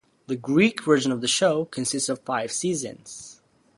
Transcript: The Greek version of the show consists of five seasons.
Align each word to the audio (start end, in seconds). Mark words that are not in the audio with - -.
The 0.25 0.35
Greek 0.35 0.81
version 0.83 1.11
of 1.11 1.21
the 1.21 1.27
show 1.27 1.65
consists 1.65 2.09
of 2.09 2.21
five 2.23 2.51
seasons. 2.51 3.39